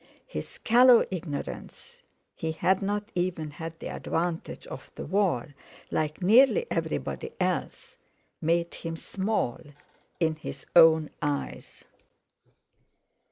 His 0.25 0.57
callow 0.57 1.05
ignorance—he 1.11 2.53
had 2.53 2.81
not 2.81 3.11
even 3.13 3.51
had 3.51 3.77
the 3.79 3.89
advantage 3.89 4.65
of 4.65 4.91
the 4.95 5.05
War, 5.05 5.53
like 5.91 6.23
nearly 6.23 6.65
everybody 6.71 7.33
else!—made 7.39 8.73
him 8.73 8.97
small 8.97 9.59
in 10.19 10.37
his 10.37 10.65
own 10.75 11.11
eyes. 11.21 11.85